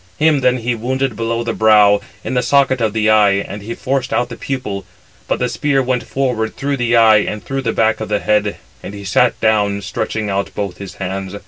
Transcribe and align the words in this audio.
Him 0.17 0.39
then 0.39 0.57
he 0.57 0.73
wounded 0.73 1.15
below 1.15 1.43
the 1.43 1.53
brow, 1.53 2.01
in 2.23 2.33
the 2.33 2.41
socket 2.41 2.81
of 2.81 2.91
the 2.91 3.11
eye, 3.11 3.33
and 3.33 3.61
he 3.61 3.75
forced 3.75 4.11
out 4.11 4.29
the 4.29 4.35
pupil: 4.35 4.83
but 5.27 5.37
the 5.37 5.47
spear 5.47 5.79
went 5.83 6.07
forward 6.07 6.55
through 6.57 6.77
the 6.77 6.95
eye, 6.95 7.17
and 7.19 7.43
through 7.45 7.61
the 7.61 7.71
back 7.71 7.99
of 8.01 8.09
the 8.09 8.17
head; 8.17 8.57
and 8.81 8.95
he 8.95 9.05
sat 9.05 9.39
down, 9.39 9.83
stretching 9.83 10.27
out 10.27 10.55
both 10.55 10.79
his 10.79 10.95
hands. 10.95 11.35